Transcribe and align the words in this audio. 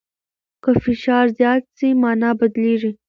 که 0.63 0.71
فشار 0.85 1.25
زیات 1.37 1.63
سي، 1.77 1.89
مانا 2.01 2.29
بدلیږي. 2.39 2.91